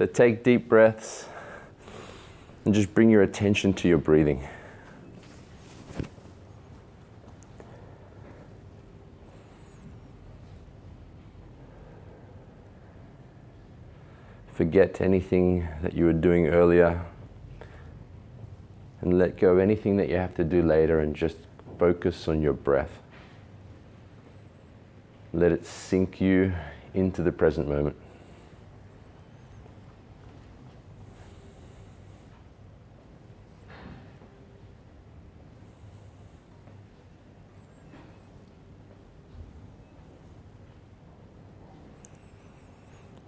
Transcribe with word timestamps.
So 0.00 0.06
take 0.06 0.42
deep 0.42 0.66
breaths 0.66 1.26
and 2.64 2.72
just 2.72 2.94
bring 2.94 3.10
your 3.10 3.20
attention 3.20 3.74
to 3.74 3.86
your 3.86 3.98
breathing. 3.98 4.48
Forget 14.54 15.02
anything 15.02 15.68
that 15.82 15.92
you 15.92 16.06
were 16.06 16.14
doing 16.14 16.48
earlier 16.48 17.04
and 19.02 19.18
let 19.18 19.36
go 19.36 19.52
of 19.52 19.58
anything 19.58 19.98
that 19.98 20.08
you 20.08 20.16
have 20.16 20.34
to 20.36 20.44
do 20.44 20.62
later 20.62 21.00
and 21.00 21.14
just 21.14 21.36
focus 21.78 22.26
on 22.26 22.40
your 22.40 22.54
breath. 22.54 23.02
Let 25.34 25.52
it 25.52 25.66
sink 25.66 26.22
you 26.22 26.54
into 26.94 27.22
the 27.22 27.32
present 27.32 27.68
moment. 27.68 27.96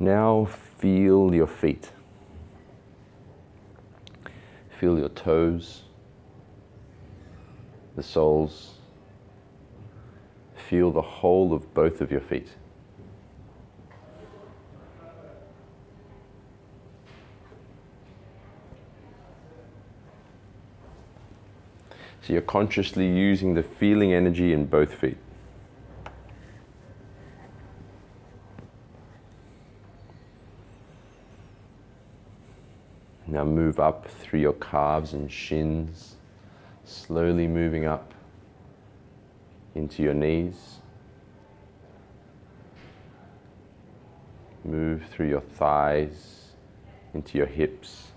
Now 0.02 0.47
feel 0.79 1.33
your 1.33 1.47
feet. 1.47 1.92
Feel 4.80 4.98
your 4.98 5.11
toes, 5.11 5.83
the 7.95 8.02
soles. 8.02 8.78
Feel 10.56 10.91
the 10.91 11.01
whole 11.01 11.55
of 11.55 11.73
both 11.73 12.01
of 12.01 12.11
your 12.11 12.20
feet. 12.20 12.48
So 22.22 22.33
you're 22.33 22.42
consciously 22.42 23.06
using 23.06 23.55
the 23.55 23.62
feeling 23.62 24.12
energy 24.12 24.53
in 24.53 24.66
both 24.66 24.94
feet. 24.94 25.19
Now 33.33 33.44
move 33.44 33.80
up 33.80 34.11
through 34.11 34.41
your 34.41 34.52
calves 34.52 35.14
and 35.14 35.33
shins, 35.33 36.16
slowly 36.84 37.47
moving 37.47 37.86
up 37.86 38.12
into 39.75 40.02
your 40.02 40.12
knees. 40.12 40.80
Move 44.66 45.05
through 45.10 45.30
your 45.30 45.41
thighs, 45.41 46.50
into 47.14 47.38
your 47.38 47.47
hips. 47.47 48.08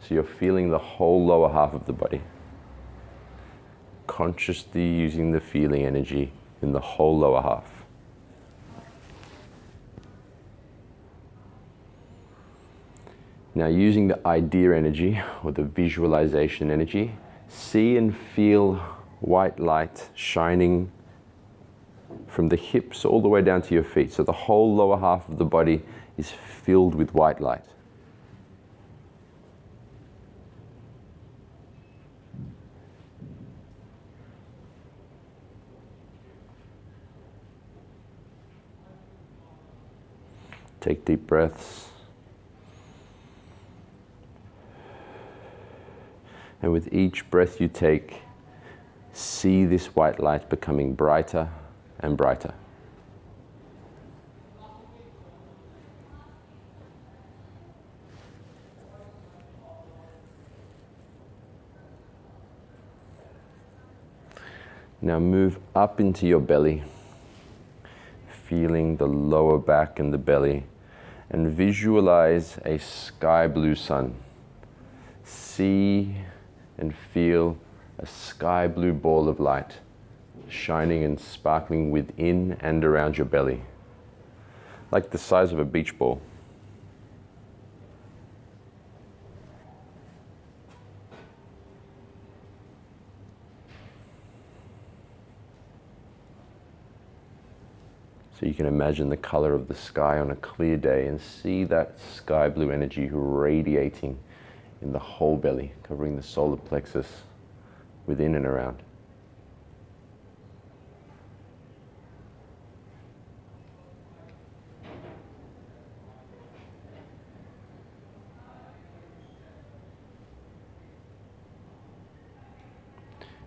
So 0.00 0.14
you're 0.14 0.24
feeling 0.24 0.70
the 0.70 0.78
whole 0.78 1.26
lower 1.26 1.52
half 1.52 1.74
of 1.74 1.84
the 1.84 1.92
body. 1.92 2.22
Consciously 4.06 4.88
using 4.88 5.32
the 5.32 5.40
feeling 5.40 5.84
energy 5.84 6.32
in 6.62 6.72
the 6.72 6.80
whole 6.80 7.18
lower 7.18 7.42
half. 7.42 7.75
Now, 13.56 13.68
using 13.68 14.06
the 14.06 14.20
idea 14.28 14.74
energy 14.74 15.18
or 15.42 15.50
the 15.50 15.62
visualization 15.62 16.70
energy, 16.70 17.12
see 17.48 17.96
and 17.96 18.14
feel 18.14 18.74
white 19.20 19.58
light 19.58 20.10
shining 20.14 20.92
from 22.26 22.50
the 22.50 22.56
hips 22.56 23.06
all 23.06 23.22
the 23.22 23.28
way 23.28 23.40
down 23.40 23.62
to 23.62 23.72
your 23.72 23.82
feet. 23.82 24.12
So 24.12 24.22
the 24.22 24.30
whole 24.30 24.74
lower 24.74 24.98
half 24.98 25.26
of 25.30 25.38
the 25.38 25.46
body 25.46 25.82
is 26.18 26.30
filled 26.30 26.94
with 26.94 27.14
white 27.14 27.40
light. 27.40 27.64
Take 40.82 41.06
deep 41.06 41.26
breaths. 41.26 41.95
And 46.66 46.72
with 46.72 46.92
each 46.92 47.30
breath 47.30 47.60
you 47.60 47.68
take, 47.68 48.22
see 49.12 49.64
this 49.64 49.94
white 49.94 50.18
light 50.18 50.50
becoming 50.50 50.94
brighter 50.94 51.48
and 52.00 52.16
brighter. 52.16 52.54
Now 65.00 65.20
move 65.20 65.60
up 65.76 66.00
into 66.00 66.26
your 66.26 66.40
belly, 66.40 66.82
feeling 68.26 68.96
the 68.96 69.06
lower 69.06 69.58
back 69.58 70.00
and 70.00 70.12
the 70.12 70.18
belly, 70.18 70.64
and 71.30 71.48
visualize 71.48 72.58
a 72.64 72.78
sky 72.78 73.46
blue 73.46 73.76
sun. 73.76 74.16
See 75.22 76.16
and 76.78 76.94
feel 76.94 77.56
a 77.98 78.06
sky 78.06 78.66
blue 78.66 78.92
ball 78.92 79.28
of 79.28 79.40
light 79.40 79.78
shining 80.48 81.04
and 81.04 81.18
sparkling 81.18 81.90
within 81.90 82.56
and 82.60 82.84
around 82.84 83.18
your 83.18 83.24
belly, 83.24 83.62
like 84.90 85.10
the 85.10 85.18
size 85.18 85.52
of 85.52 85.58
a 85.58 85.64
beach 85.64 85.98
ball. 85.98 86.20
So 98.38 98.44
you 98.44 98.52
can 98.52 98.66
imagine 98.66 99.08
the 99.08 99.16
color 99.16 99.54
of 99.54 99.66
the 99.66 99.74
sky 99.74 100.18
on 100.18 100.30
a 100.30 100.36
clear 100.36 100.76
day 100.76 101.06
and 101.06 101.18
see 101.18 101.64
that 101.64 101.98
sky 101.98 102.50
blue 102.50 102.70
energy 102.70 103.08
radiating 103.10 104.18
in 104.82 104.92
the 104.92 104.98
whole 104.98 105.36
belly, 105.36 105.72
covering 105.82 106.16
the 106.16 106.22
solar 106.22 106.56
plexus 106.56 107.22
within 108.06 108.34
and 108.34 108.46
around. 108.46 108.82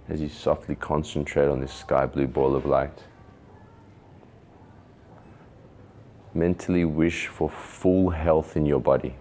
As 0.09 0.19
you 0.19 0.27
softly 0.27 0.73
concentrate 0.73 1.47
on 1.47 1.59
this 1.59 1.71
sky 1.71 2.07
blue 2.07 2.25
ball 2.25 2.55
of 2.55 2.65
light, 2.65 3.03
mentally 6.33 6.83
wish 6.83 7.27
for 7.27 7.47
full 7.47 8.09
health 8.09 8.57
in 8.57 8.65
your 8.65 8.79
body. 8.79 9.15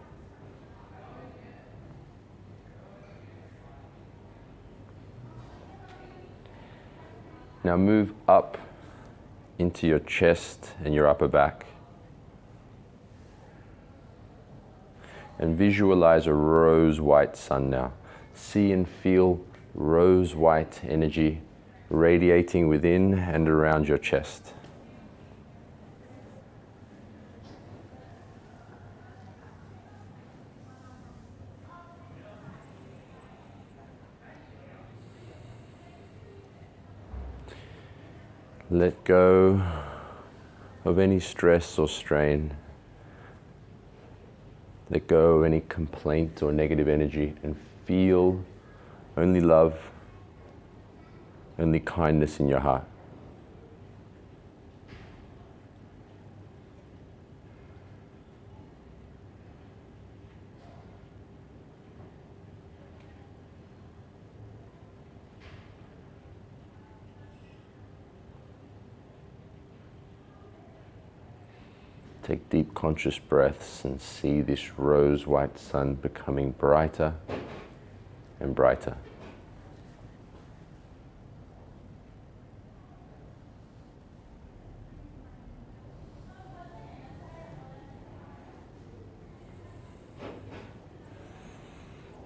Now 7.69 7.77
move 7.77 8.15
up 8.27 8.57
into 9.59 9.87
your 9.87 9.99
chest 9.99 10.71
and 10.83 10.95
your 10.95 11.07
upper 11.07 11.29
back. 11.29 11.67
And 15.39 15.55
visualize 15.55 16.27
a 16.27 16.33
rose 16.33 16.99
white 16.99 17.37
sun 17.37 17.69
now. 17.69 17.93
See 18.33 18.73
and 18.73 18.89
feel 18.89 19.45
rose 19.75 20.35
white 20.35 20.81
energy 20.83 21.43
radiating 21.91 22.69
within 22.69 23.13
and 23.13 23.47
around 23.47 23.87
your 23.87 23.99
chest. 23.99 24.55
Let 38.71 39.03
go 39.05 39.63
of 40.85 40.99
any 40.99 41.21
stress 41.21 41.79
or 41.79 41.89
strain. 41.89 42.55
Let 44.91 45.07
go 45.07 45.39
of 45.39 45.45
any 45.45 45.63
complaint 45.69 46.43
or 46.43 46.53
negative 46.53 46.87
energy 46.87 47.35
and 47.43 47.57
feel 47.87 48.45
only 49.17 49.41
love, 49.41 49.79
only 51.59 51.81
kindness 51.81 52.41
in 52.41 52.49
your 52.49 52.61
heart. 52.61 52.85
Take 72.29 72.51
deep 72.51 72.75
conscious 72.75 73.19
breaths 73.19 73.87
and 73.87 73.99
see 73.99 74.43
this 74.43 74.79
rose 74.79 75.27
white 75.27 75.59
sun 75.59 75.95
becoming 75.95 76.51
brighter 76.51 77.15
and 78.39 78.55
brighter. 78.55 78.99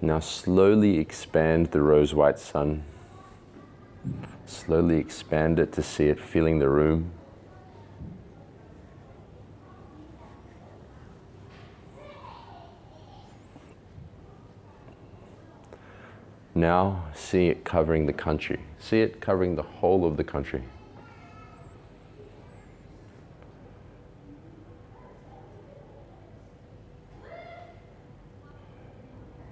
Now 0.01 0.19
slowly 0.19 0.99
expand 0.99 1.67
the 1.67 1.81
rose 1.81 2.13
white 2.13 2.39
sun. 2.39 2.83
Slowly 4.47 4.97
expand 4.97 5.59
it 5.59 5.71
to 5.71 5.81
see 5.81 6.09
it 6.09 6.19
filling 6.19 6.59
the 6.59 6.67
room. 6.67 7.11
Now 16.55 17.05
see 17.15 17.47
it 17.47 17.63
covering 17.63 18.05
the 18.05 18.13
country. 18.13 18.59
See 18.79 19.01
it 19.01 19.19
covering 19.19 19.55
the 19.55 19.63
whole 19.63 20.05
of 20.05 20.17
the 20.17 20.23
country. 20.23 20.63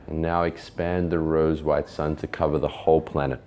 And 0.07 0.21
now 0.21 0.44
expand 0.44 1.12
the 1.12 1.19
rose 1.19 1.63
white 1.63 1.89
sun 1.89 2.18
to 2.18 2.27
cover 2.27 2.59
the 2.59 2.68
whole 2.68 3.01
planet. 3.01 3.42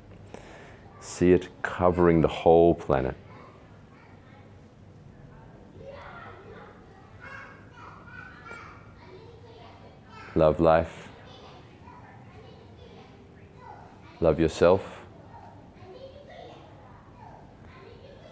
See 1.01 1.33
it 1.33 1.49
covering 1.63 2.23
the 2.23 2.29
whole 2.29 2.75
planet. 2.75 3.15
Love 10.35 10.59
life. 10.59 11.04
Love 14.21 14.41
yourself. 14.41 15.01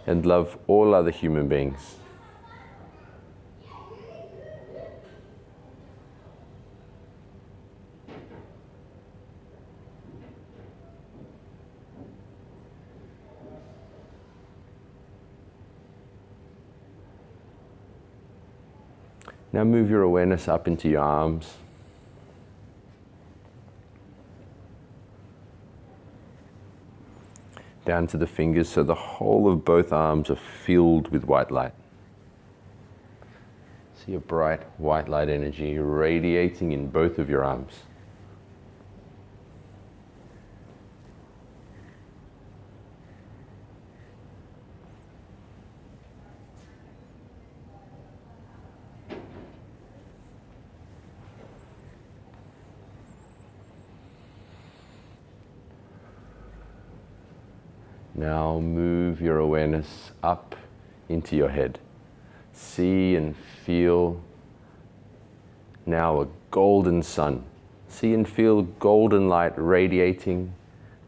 And 0.07 0.27
love 0.27 0.59
all 0.67 0.95
other 0.95 1.11
human 1.11 1.49
beings. 1.49 1.97
Now 19.53 19.65
move 19.65 19.91
your 19.91 20.03
awareness 20.03 20.49
up 20.49 20.67
into 20.67 20.89
your 20.89 21.03
arms. 21.03 21.57
Down 27.93 28.07
to 28.07 28.17
the 28.17 28.27
fingers 28.27 28.71
so 28.71 28.83
the 28.83 28.95
whole 28.95 29.53
of 29.53 29.67
both 29.67 29.93
arms 29.93 30.31
are 30.31 30.35
filled 30.37 31.09
with 31.09 31.27
white 31.27 31.51
light. 31.51 31.75
See 33.95 34.15
a 34.15 34.19
bright 34.19 34.63
white 34.81 35.11
light 35.11 35.29
energy 35.29 35.77
radiating 35.77 36.73
in 36.73 36.89
both 36.89 37.19
of 37.19 37.29
your 37.29 37.45
arms. 37.45 37.81
Now 58.23 58.61
move 58.61 59.21
your 59.21 59.39
awareness 59.39 60.13
up 60.23 60.55
into 61.09 61.35
your 61.35 61.49
head. 61.49 61.81
See 62.53 63.17
and 63.17 63.35
feel 63.37 64.23
now 65.87 66.21
a 66.21 66.29
golden 66.53 67.03
sun. 67.03 67.43
See 67.89 68.15
and 68.15 68.29
feel 68.29 68.63
golden 68.63 69.29
light 69.29 69.55
radiating, 69.57 70.55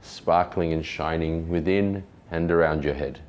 sparkling 0.02 0.72
and 0.72 0.84
shining 0.84 1.48
within 1.48 2.02
and 2.32 2.50
around 2.50 2.82
your 2.82 2.94
head. 2.94 3.20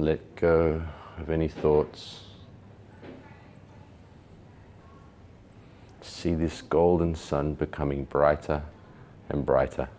Let 0.00 0.34
go 0.34 0.82
of 1.18 1.28
any 1.28 1.48
thoughts. 1.48 2.20
See 6.00 6.32
this 6.32 6.62
golden 6.62 7.14
sun 7.14 7.52
becoming 7.52 8.04
brighter 8.04 8.62
and 9.28 9.44
brighter. 9.44 9.90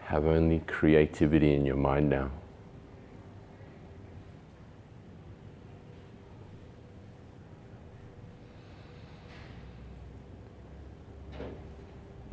Have 0.00 0.26
only 0.26 0.62
creativity 0.66 1.54
in 1.54 1.64
your 1.64 1.76
mind 1.76 2.10
now. 2.10 2.32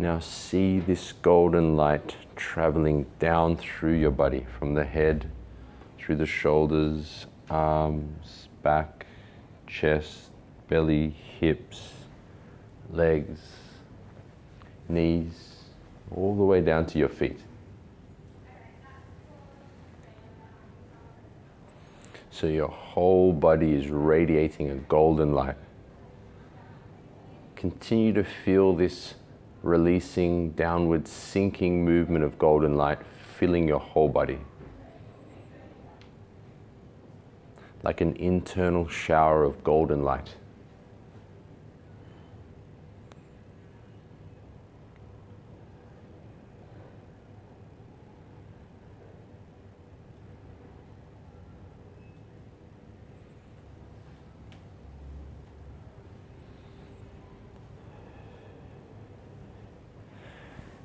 Now 0.01 0.19
see 0.19 0.79
this 0.79 1.11
golden 1.11 1.75
light 1.75 2.15
traveling 2.37 3.05
down 3.19 3.57
through 3.57 3.95
your 3.95 4.11
body 4.11 4.45
from 4.57 4.73
the 4.73 4.85
head, 4.85 5.29
through 5.97 6.15
the 6.15 6.25
shoulders, 6.25 7.25
arms, 7.49 8.47
back, 8.63 9.05
chest, 9.67 10.31
belly, 10.69 11.09
hips, 11.09 11.91
legs, 12.89 13.41
knees, 14.87 15.65
all 16.15 16.33
the 16.33 16.45
way 16.45 16.61
down 16.61 16.85
to 16.85 16.97
your 16.97 17.09
feet. 17.09 17.41
So 22.31 22.47
your 22.47 22.69
whole 22.69 23.33
body 23.33 23.73
is 23.73 23.89
radiating 23.89 24.69
a 24.71 24.75
golden 24.75 25.33
light. 25.33 25.57
Continue 27.57 28.13
to 28.13 28.23
feel 28.23 28.73
this 28.73 29.15
releasing, 29.63 30.51
downward 30.51 31.07
sinking 31.07 31.83
movement 31.83 32.23
of 32.23 32.37
golden 32.37 32.75
light 32.75 32.99
filling 33.37 33.67
your 33.67 33.79
whole 33.79 34.09
body. 34.09 34.39
Like 37.83 38.01
an 38.01 38.15
internal 38.17 38.87
shower 38.87 39.43
of 39.43 39.63
golden 39.63 40.03
light. 40.03 40.35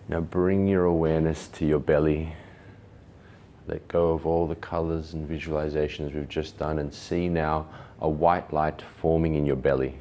Now 0.07 0.21
bring 0.21 0.67
your 0.67 0.85
awareness 0.85 1.49
to 1.49 1.67
your 1.67 1.79
belly. 1.79 2.35
Let 3.67 3.89
go 3.89 4.13
of 4.13 4.27
all 4.27 4.47
the 4.47 4.55
colors 4.55 5.15
and 5.15 5.29
visualizations 5.29 6.15
we've 6.15 6.29
just 6.29 6.59
done 6.59 6.79
and 6.79 6.93
see 6.93 7.29
now 7.29 7.67
a 8.01 8.09
white 8.09 8.53
light 8.53 8.83
forming 9.01 9.35
in 9.35 9.47
your 9.47 9.57
belly. 9.57 9.97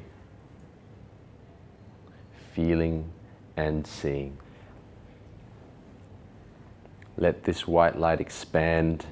Feeling 2.52 3.10
and 3.56 3.86
seeing. 3.86 4.36
Let 7.16 7.44
this 7.44 7.66
white 7.66 7.98
light 7.98 8.20
expand 8.20 9.06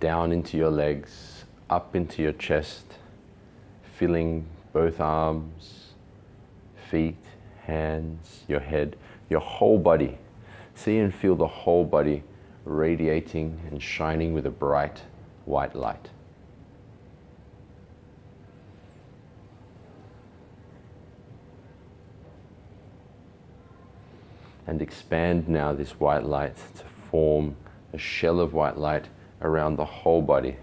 down 0.00 0.32
into 0.32 0.56
your 0.56 0.70
legs, 0.70 1.44
up 1.70 1.94
into 1.94 2.20
your 2.20 2.32
chest, 2.32 2.84
filling 3.96 4.46
both 4.72 4.98
arms, 4.98 5.92
feet, 6.90 7.22
hands, 7.64 8.40
your 8.48 8.60
head, 8.60 8.96
your 9.30 9.40
whole 9.40 9.78
body 9.78 10.18
See 10.74 10.98
and 10.98 11.14
feel 11.14 11.36
the 11.36 11.46
whole 11.46 11.84
body 11.84 12.22
radiating 12.64 13.60
and 13.70 13.82
shining 13.82 14.32
with 14.32 14.46
a 14.46 14.50
bright 14.50 15.02
white 15.44 15.74
light. 15.74 16.10
and 24.66 24.80
expand 24.80 25.48
now 25.48 25.72
this 25.72 25.92
white 26.00 26.24
light 26.24 26.56
to 26.76 26.84
form 27.10 27.56
a 27.92 27.98
shell 27.98 28.40
of 28.40 28.54
white 28.54 28.78
light 28.78 29.06
around 29.42 29.76
the 29.76 29.84
whole 29.84 30.22
body, 30.22 30.56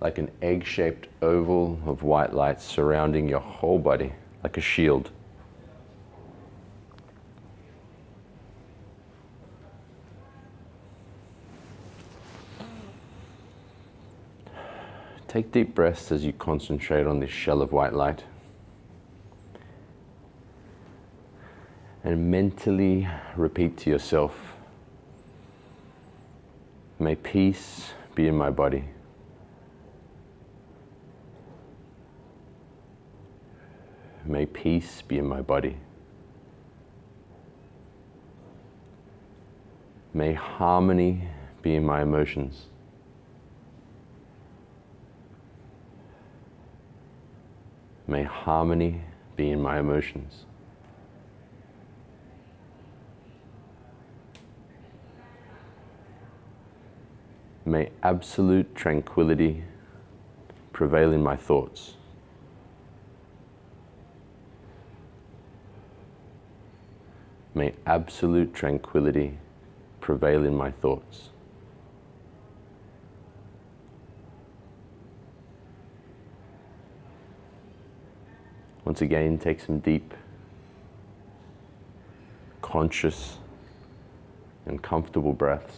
like 0.00 0.18
an 0.18 0.30
egg 0.42 0.64
shaped 0.64 1.08
oval 1.22 1.78
of 1.86 2.02
white 2.02 2.34
light 2.34 2.60
surrounding 2.60 3.28
your 3.28 3.40
whole 3.40 3.78
body, 3.78 4.12
like 4.42 4.56
a 4.56 4.60
shield. 4.60 5.10
Take 15.34 15.50
deep 15.50 15.74
breaths 15.74 16.12
as 16.12 16.24
you 16.24 16.32
concentrate 16.32 17.08
on 17.08 17.18
this 17.18 17.28
shell 17.28 17.60
of 17.60 17.72
white 17.72 17.92
light. 17.92 18.22
And 22.04 22.30
mentally 22.30 23.08
repeat 23.34 23.76
to 23.78 23.90
yourself 23.90 24.54
May 27.00 27.16
peace 27.16 27.90
be 28.14 28.28
in 28.28 28.36
my 28.36 28.50
body. 28.50 28.84
May 34.24 34.46
peace 34.46 35.02
be 35.02 35.18
in 35.18 35.26
my 35.26 35.42
body. 35.42 35.78
May 40.12 40.34
harmony 40.34 41.26
be 41.60 41.74
in 41.74 41.84
my 41.84 42.02
emotions. 42.02 42.66
May 48.06 48.22
harmony 48.22 49.00
be 49.36 49.50
in 49.50 49.62
my 49.62 49.78
emotions. 49.78 50.44
May 57.64 57.90
absolute 58.02 58.74
tranquility 58.74 59.64
prevail 60.72 61.12
in 61.12 61.22
my 61.22 61.34
thoughts. 61.34 61.94
May 67.54 67.72
absolute 67.86 68.52
tranquility 68.52 69.38
prevail 70.00 70.44
in 70.44 70.54
my 70.54 70.72
thoughts. 70.72 71.30
Once 78.84 79.00
again, 79.00 79.38
take 79.38 79.60
some 79.60 79.78
deep, 79.78 80.12
conscious, 82.60 83.38
and 84.66 84.82
comfortable 84.82 85.32
breaths. 85.32 85.76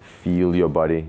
Feel 0.00 0.54
your 0.54 0.68
body. 0.68 1.06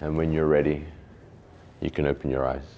And 0.00 0.16
when 0.16 0.32
you're 0.32 0.46
ready, 0.46 0.84
you 1.80 1.90
can 1.90 2.06
open 2.06 2.30
your 2.30 2.46
eyes. 2.46 2.77